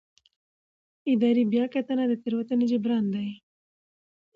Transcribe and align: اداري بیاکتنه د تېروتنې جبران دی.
اداري 1.11 1.43
بیاکتنه 1.53 2.03
د 2.07 2.13
تېروتنې 2.23 2.65
جبران 2.71 3.05
دی. 3.15 3.29